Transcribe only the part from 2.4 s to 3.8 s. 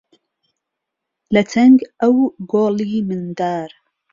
گۆڵی مندار